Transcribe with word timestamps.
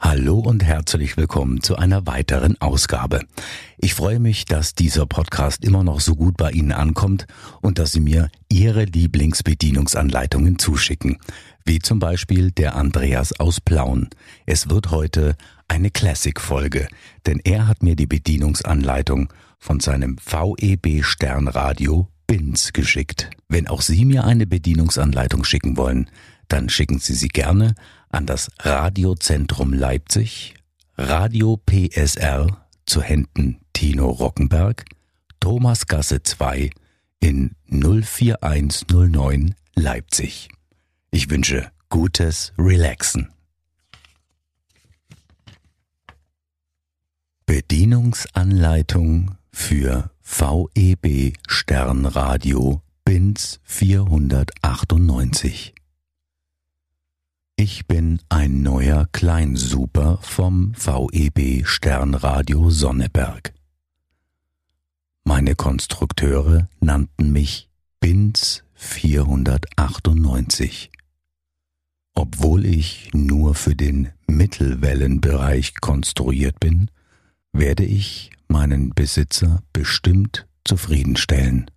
Hallo 0.00 0.38
und 0.38 0.62
herzlich 0.62 1.16
willkommen 1.16 1.60
zu 1.60 1.74
einer 1.74 2.06
weiteren 2.06 2.60
Ausgabe. 2.60 3.22
Ich 3.78 3.94
freue 3.94 4.20
mich, 4.20 4.44
dass 4.44 4.74
dieser 4.74 5.06
Podcast 5.06 5.64
immer 5.64 5.82
noch 5.82 5.98
so 5.98 6.14
gut 6.14 6.36
bei 6.36 6.52
Ihnen 6.52 6.70
ankommt 6.70 7.26
und 7.62 7.80
dass 7.80 7.90
Sie 7.90 8.00
mir 8.00 8.30
Ihre 8.48 8.84
Lieblingsbedienungsanleitungen 8.84 10.60
zuschicken, 10.60 11.18
wie 11.64 11.80
zum 11.80 11.98
Beispiel 11.98 12.52
der 12.52 12.76
Andreas 12.76 13.40
aus 13.40 13.60
Plauen. 13.60 14.08
Es 14.46 14.70
wird 14.70 14.92
heute 14.92 15.34
eine 15.66 15.90
Classic-Folge, 15.90 16.86
denn 17.26 17.40
er 17.42 17.66
hat 17.66 17.82
mir 17.82 17.96
die 17.96 18.06
Bedienungsanleitung 18.06 19.32
von 19.58 19.80
seinem 19.80 20.16
VEB 20.24 21.02
Sternradio 21.02 22.06
Bins 22.28 22.72
geschickt. 22.72 23.30
Wenn 23.48 23.66
auch 23.66 23.80
Sie 23.80 24.04
mir 24.04 24.24
eine 24.24 24.46
Bedienungsanleitung 24.46 25.42
schicken 25.42 25.76
wollen, 25.76 26.08
dann 26.48 26.68
schicken 26.68 26.98
Sie 26.98 27.14
sie 27.14 27.28
gerne 27.28 27.74
an 28.10 28.26
das 28.26 28.50
Radiozentrum 28.58 29.72
Leipzig, 29.72 30.54
Radio 30.96 31.60
PSR 31.64 32.66
zu 32.86 33.02
Händen 33.02 33.60
Tino 33.72 34.08
Rockenberg, 34.08 34.84
Thomasgasse 35.40 36.22
2 36.22 36.70
in 37.20 37.54
04109 37.70 39.54
Leipzig. 39.74 40.48
Ich 41.10 41.30
wünsche 41.30 41.70
gutes 41.88 42.52
Relaxen. 42.58 43.32
Bedienungsanleitung 47.46 49.36
für 49.52 50.10
VEB 50.22 51.32
Sternradio 51.46 52.82
BINS 53.04 53.60
498 53.64 55.74
ich 57.60 57.88
bin 57.88 58.20
ein 58.28 58.62
neuer 58.62 59.08
Kleinsuper 59.10 60.20
vom 60.22 60.76
VEB 60.76 61.66
Sternradio 61.66 62.70
Sonneberg. 62.70 63.52
Meine 65.24 65.56
Konstrukteure 65.56 66.68
nannten 66.78 67.32
mich 67.32 67.68
BINS 67.98 68.62
498. 68.74 70.92
Obwohl 72.14 72.64
ich 72.64 73.10
nur 73.12 73.56
für 73.56 73.74
den 73.74 74.10
Mittelwellenbereich 74.28 75.74
konstruiert 75.80 76.60
bin, 76.60 76.92
werde 77.52 77.84
ich 77.84 78.30
meinen 78.46 78.94
Besitzer 78.94 79.64
bestimmt 79.72 80.46
zufriedenstellen. 80.62 81.68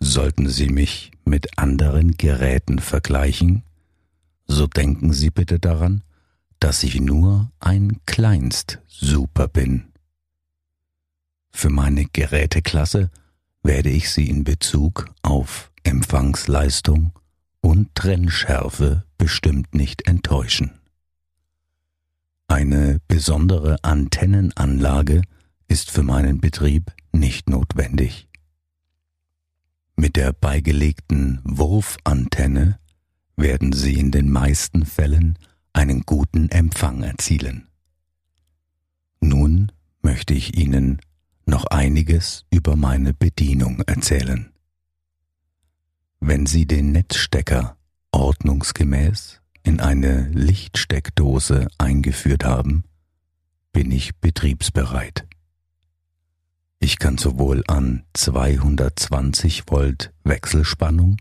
Sollten 0.00 0.48
Sie 0.48 0.68
mich 0.68 1.12
mit 1.24 1.60
anderen 1.60 2.16
Geräten 2.16 2.80
vergleichen, 2.80 3.62
so 4.46 4.66
denken 4.66 5.12
Sie 5.12 5.30
bitte 5.30 5.58
daran, 5.58 6.02
dass 6.60 6.82
ich 6.82 7.00
nur 7.00 7.50
ein 7.58 8.00
Kleinst-Super 8.06 9.48
bin. 9.48 9.92
Für 11.50 11.70
meine 11.70 12.06
Geräteklasse 12.06 13.10
werde 13.62 13.90
ich 13.90 14.10
Sie 14.10 14.28
in 14.28 14.44
Bezug 14.44 15.10
auf 15.22 15.72
Empfangsleistung 15.82 17.12
und 17.60 17.94
Trennschärfe 17.94 19.04
bestimmt 19.18 19.74
nicht 19.74 20.06
enttäuschen. 20.08 20.72
Eine 22.48 23.00
besondere 23.08 23.82
Antennenanlage 23.82 25.22
ist 25.68 25.90
für 25.90 26.02
meinen 26.02 26.40
Betrieb 26.40 26.92
nicht 27.12 27.48
notwendig. 27.48 28.28
Mit 29.96 30.16
der 30.16 30.32
beigelegten 30.32 31.40
Wurfantenne 31.44 32.78
werden 33.36 33.72
Sie 33.72 33.94
in 33.94 34.10
den 34.10 34.30
meisten 34.30 34.86
Fällen 34.86 35.38
einen 35.72 36.02
guten 36.02 36.48
Empfang 36.50 37.02
erzielen. 37.02 37.68
Nun 39.20 39.72
möchte 40.02 40.34
ich 40.34 40.56
Ihnen 40.56 41.00
noch 41.46 41.66
einiges 41.66 42.44
über 42.50 42.76
meine 42.76 43.14
Bedienung 43.14 43.80
erzählen. 43.86 44.52
Wenn 46.20 46.46
Sie 46.46 46.66
den 46.66 46.92
Netzstecker 46.92 47.76
ordnungsgemäß 48.12 49.40
in 49.62 49.80
eine 49.80 50.28
Lichtsteckdose 50.28 51.68
eingeführt 51.78 52.44
haben, 52.44 52.84
bin 53.72 53.90
ich 53.90 54.16
betriebsbereit. 54.16 55.26
Ich 56.78 56.98
kann 56.98 57.16
sowohl 57.16 57.62
an 57.68 58.04
220 58.14 59.64
Volt 59.68 60.12
Wechselspannung 60.24 61.16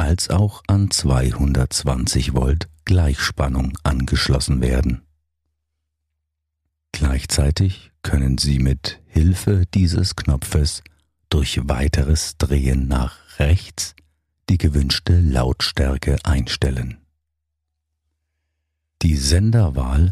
als 0.00 0.30
auch 0.30 0.62
an 0.66 0.90
220 0.90 2.34
Volt 2.34 2.68
Gleichspannung 2.86 3.76
angeschlossen 3.82 4.62
werden. 4.62 5.02
Gleichzeitig 6.92 7.92
können 8.02 8.38
Sie 8.38 8.58
mit 8.58 9.00
Hilfe 9.06 9.66
dieses 9.74 10.16
Knopfes 10.16 10.82
durch 11.28 11.60
weiteres 11.68 12.36
Drehen 12.38 12.88
nach 12.88 13.38
rechts 13.38 13.94
die 14.48 14.58
gewünschte 14.58 15.20
Lautstärke 15.20 16.16
einstellen. 16.24 16.98
Die 19.02 19.16
Senderwahl 19.16 20.10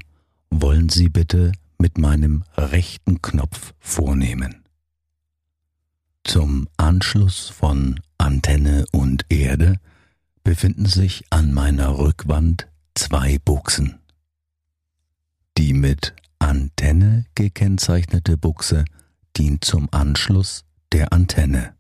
wollen 0.50 0.90
Sie 0.90 1.08
bitte 1.08 1.52
mit 1.78 1.98
meinem 1.98 2.44
rechten 2.56 3.20
Knopf 3.22 3.74
vornehmen. 3.80 4.64
Zum 6.28 6.68
Anschluss 6.76 7.48
von 7.48 8.00
Antenne 8.18 8.84
und 8.92 9.24
Erde 9.30 9.80
befinden 10.44 10.84
sich 10.84 11.24
an 11.30 11.54
meiner 11.54 11.98
Rückwand 11.98 12.68
zwei 12.94 13.38
Buchsen. 13.38 13.98
Die 15.56 15.72
mit 15.72 16.14
Antenne 16.38 17.24
gekennzeichnete 17.34 18.36
Buchse 18.36 18.84
dient 19.38 19.64
zum 19.64 19.88
Anschluss 19.90 20.66
der 20.92 21.14
Antenne. 21.14 21.74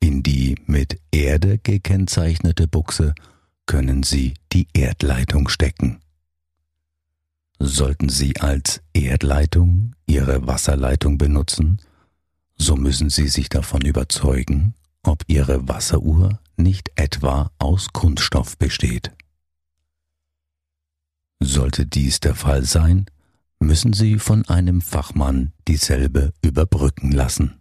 In 0.00 0.24
die 0.24 0.56
mit 0.66 0.98
Erde 1.12 1.58
gekennzeichnete 1.58 2.66
Buchse 2.66 3.14
können 3.66 4.02
Sie 4.02 4.34
die 4.52 4.66
Erdleitung 4.74 5.48
stecken. 5.48 6.00
Sollten 7.60 8.08
Sie 8.08 8.36
als 8.40 8.82
Erdleitung 8.94 9.94
Ihre 10.06 10.48
Wasserleitung 10.48 11.18
benutzen, 11.18 11.80
so 12.56 12.76
müssen 12.76 13.10
Sie 13.10 13.28
sich 13.28 13.48
davon 13.48 13.82
überzeugen, 13.82 14.74
ob 15.02 15.24
Ihre 15.26 15.68
Wasseruhr 15.68 16.40
nicht 16.56 16.90
etwa 16.96 17.50
aus 17.58 17.88
Kunststoff 17.92 18.56
besteht. 18.58 19.12
Sollte 21.40 21.86
dies 21.86 22.20
der 22.20 22.34
Fall 22.34 22.64
sein, 22.64 23.06
müssen 23.58 23.92
Sie 23.92 24.18
von 24.18 24.46
einem 24.48 24.80
Fachmann 24.80 25.52
dieselbe 25.68 26.32
überbrücken 26.42 27.12
lassen. 27.12 27.60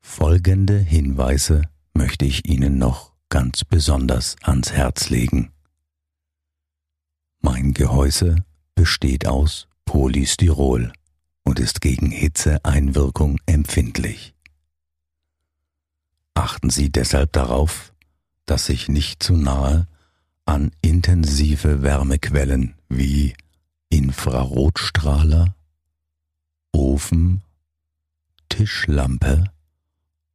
Folgende 0.00 0.78
Hinweise 0.78 1.62
möchte 1.94 2.24
ich 2.24 2.48
Ihnen 2.48 2.78
noch 2.78 3.12
ganz 3.28 3.64
besonders 3.64 4.36
ans 4.42 4.72
Herz 4.72 5.10
legen. 5.10 5.52
Mein 7.40 7.74
Gehäuse 7.74 8.44
besteht 8.74 9.26
aus 9.26 9.68
Polystyrol 9.84 10.92
und 11.48 11.58
ist 11.60 11.80
gegen 11.80 12.10
Hitzeeinwirkung 12.10 13.38
empfindlich. 13.46 14.34
Achten 16.34 16.68
Sie 16.68 16.92
deshalb 16.92 17.32
darauf, 17.32 17.94
dass 18.44 18.66
sich 18.66 18.90
nicht 18.90 19.22
zu 19.22 19.34
nahe 19.34 19.88
an 20.44 20.72
intensive 20.82 21.80
Wärmequellen 21.80 22.74
wie 22.90 23.34
Infrarotstrahler, 23.88 25.54
Ofen, 26.72 27.42
Tischlampe 28.50 29.44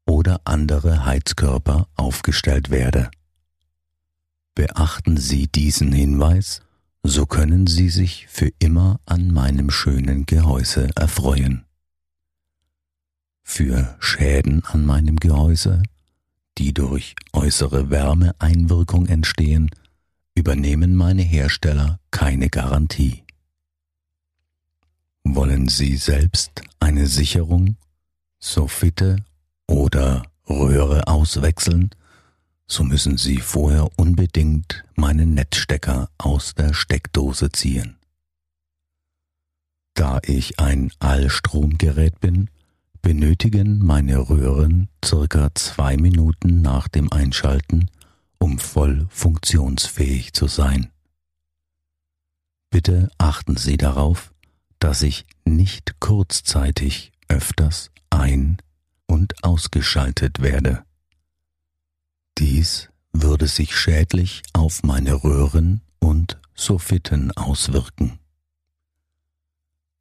oder 0.07 0.41
andere 0.45 1.05
Heizkörper 1.05 1.89
aufgestellt 1.95 2.71
werde. 2.71 3.11
Beachten 4.55 5.17
Sie 5.17 5.47
diesen 5.47 5.91
Hinweis 5.91 6.63
so 7.03 7.25
können 7.25 7.67
Sie 7.67 7.89
sich 7.89 8.27
für 8.27 8.51
immer 8.59 8.99
an 9.05 9.31
meinem 9.31 9.69
schönen 9.69 10.25
Gehäuse 10.25 10.89
erfreuen. 10.95 11.65
Für 13.43 13.97
Schäden 13.99 14.63
an 14.63 14.85
meinem 14.85 15.17
Gehäuse, 15.17 15.83
die 16.57 16.73
durch 16.73 17.15
äußere 17.33 17.89
Wärmeeinwirkung 17.89 19.07
entstehen, 19.07 19.69
übernehmen 20.33 20.95
meine 20.95 21.21
Hersteller 21.21 21.99
keine 22.09 22.49
Garantie. 22.49 23.23
Wollen 25.25 25.67
Sie 25.67 25.97
selbst 25.97 26.61
eine 26.79 27.07
Sicherung, 27.07 27.75
Soffite 28.39 29.17
oder 29.67 30.23
Röhre 30.49 31.07
auswechseln? 31.07 31.91
So 32.65 32.83
müssen 32.83 33.17
Sie 33.17 33.37
vorher 33.37 33.89
unbedingt 33.97 34.83
meinen 35.03 35.33
Netzstecker 35.33 36.09
aus 36.17 36.55
der 36.55 36.73
Steckdose 36.73 37.51
ziehen. 37.51 37.97
Da 39.95 40.21
ich 40.23 40.61
ein 40.61 40.93
Allstromgerät 40.99 42.21
bin, 42.21 42.49
benötigen 43.01 43.79
meine 43.79 44.29
Röhren 44.29 44.87
circa 45.03 45.53
zwei 45.55 45.97
Minuten 45.97 46.61
nach 46.61 46.87
dem 46.87 47.11
Einschalten, 47.11 47.91
um 48.37 48.59
voll 48.59 49.05
funktionsfähig 49.09 50.31
zu 50.31 50.47
sein. 50.47 50.89
Bitte 52.69 53.11
achten 53.17 53.57
Sie 53.57 53.75
darauf, 53.75 54.33
dass 54.79 55.01
ich 55.01 55.25
nicht 55.43 55.99
kurzzeitig 55.99 57.11
öfters 57.27 57.91
ein- 58.09 58.55
und 59.05 59.43
ausgeschaltet 59.43 60.41
werde. 60.41 60.85
Dies 62.37 62.87
würde 63.13 63.47
sich 63.47 63.75
schädlich 63.75 64.43
auf 64.53 64.83
meine 64.83 65.23
Röhren 65.23 65.81
und 65.99 66.39
Soffitten 66.55 67.31
auswirken. 67.31 68.19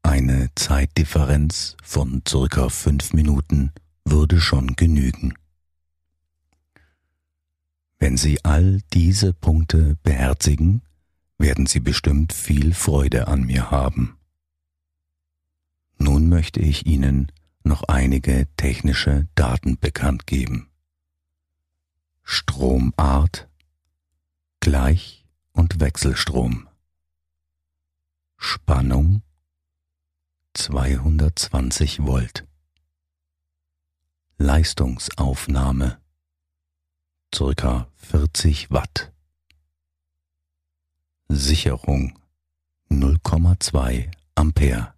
Eine 0.03 0.51
Zeitdifferenz 0.57 1.77
von 1.83 2.23
circa 2.27 2.69
fünf 2.69 3.13
Minuten 3.13 3.73
würde 4.05 4.41
schon 4.41 4.75
genügen. 4.75 5.35
Wenn 7.99 8.17
Sie 8.17 8.45
all 8.45 8.81
diese 8.93 9.33
Punkte 9.33 9.97
beherzigen, 10.03 10.83
werden 11.39 11.67
Sie 11.67 11.81
bestimmt 11.81 12.33
viel 12.33 12.75
Freude 12.75 13.29
an 13.29 13.45
mir 13.45 13.71
haben. 13.71 14.17
Nun 15.99 16.29
möchte 16.29 16.59
ich 16.59 16.85
Ihnen 16.85 17.31
noch 17.63 17.85
einige 17.85 18.49
technische 18.57 19.29
Daten 19.37 19.79
bekannt 19.79 20.27
geben. 20.27 20.72
Stromart, 22.23 23.49
Gleich- 24.61 25.25
und 25.53 25.81
Wechselstrom, 25.81 26.69
Spannung 28.37 29.23
220 30.55 32.05
Volt, 32.05 32.47
Leistungsaufnahme 34.39 36.01
ca. 37.31 37.89
40 37.97 38.71
Watt, 38.71 39.13
Sicherung 41.29 42.19
0,2 42.91 44.11
Ampere, 44.35 44.95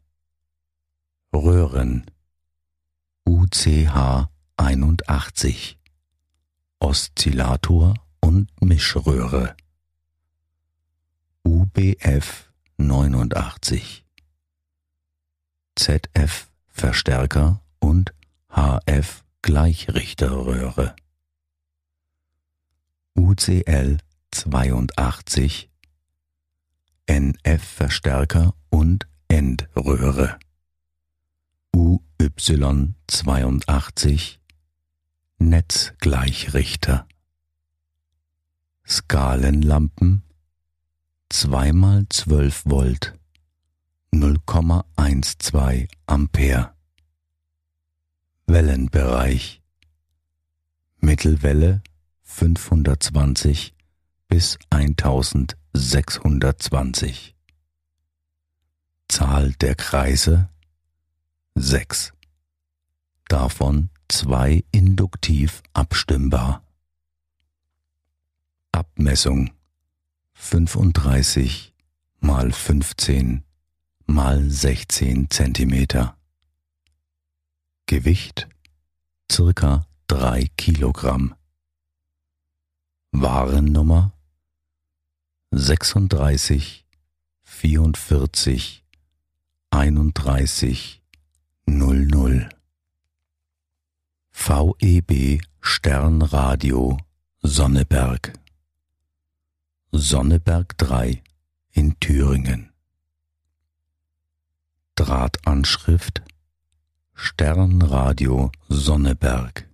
Röhren 1.32 2.10
UCH 3.24 4.28
81 4.56 5.78
Oszillator 6.84 7.94
und 8.20 8.50
Mischröhre. 8.60 9.56
UBF 11.42 12.52
89 12.76 14.04
ZF 15.76 16.50
Verstärker 16.68 17.62
und 17.78 18.12
HF 18.50 19.24
Gleichrichterröhre. 19.40 20.94
UCL 23.14 23.96
82 24.32 25.70
NF 27.06 27.62
Verstärker 27.62 28.54
und 28.68 29.08
Endröhre. 29.28 30.38
UY 31.74 32.94
82 33.06 34.43
Netzgleichrichter. 35.38 37.06
Skalenlampen 38.86 40.22
2 41.30 41.72
mal 41.72 42.06
12 42.08 42.66
Volt 42.66 43.18
0,12 44.12 45.88
Ampere. 46.06 46.74
Wellenbereich 48.46 49.62
Mittelwelle 50.98 51.82
520 52.22 53.74
bis 54.28 54.58
1620. 54.70 57.34
Zahl 59.08 59.52
der 59.54 59.74
Kreise 59.74 60.48
6. 61.54 62.12
Davon 63.28 63.90
zwei 64.08 64.64
induktiv 64.70 65.62
abstimmbar. 65.72 66.62
Abmessung 68.72 69.50
35 70.34 71.72
mal 72.20 72.52
15 72.52 73.44
mal 74.06 74.50
16 74.50 75.30
Zentimeter. 75.30 76.16
Gewicht 77.86 78.48
circa 79.30 79.86
3 80.08 80.48
Kilogramm. 80.56 81.34
Warennummer 83.12 84.12
36 85.50 86.84
44 87.44 88.84
31 89.70 91.02
00 91.66 92.48
VEB 94.46 95.40
Sternradio 95.62 96.98
Sonneberg. 97.40 98.34
Sonneberg 99.90 100.76
3 100.76 101.22
in 101.72 101.98
Thüringen. 101.98 102.70
Drahtanschrift 104.96 106.22
Sternradio 107.14 108.52
Sonneberg. 108.68 109.66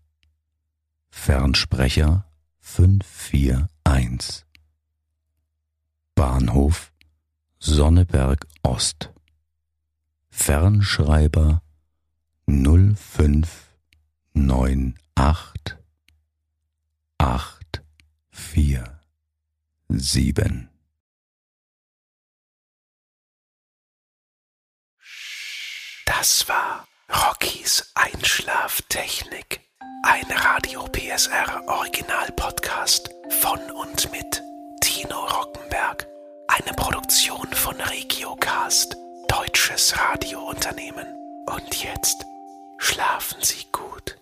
Fernsprecher 1.08 2.24
541 2.60 4.46
Bahnhof 6.14 6.92
Sonneberg 7.58 8.46
Ost. 8.62 9.12
Fernschreiber 10.28 11.60
05 12.46 13.69
neun 14.32 14.98
acht 15.14 15.76
acht 17.18 17.82
vier 18.30 19.00
sieben. 19.88 20.70
Das 26.06 26.48
war 26.48 26.86
Rockys 27.08 27.90
Einschlaftechnik. 27.94 29.60
Ein 30.02 30.24
Radio 30.30 30.86
PSR 30.88 31.62
Original 31.68 32.30
Podcast 32.32 33.10
von 33.40 33.58
und 33.70 34.10
mit 34.12 34.42
Tino 34.82 35.26
Rockenberg. 35.26 36.06
Eine 36.48 36.74
Produktion 36.76 37.46
von 37.52 37.80
Regiocast, 37.80 38.96
deutsches 39.28 39.96
Radiounternehmen. 39.98 41.06
Und 41.46 41.82
jetzt 41.82 42.24
schlafen 42.78 43.42
Sie 43.42 43.64
gut. 43.72 44.16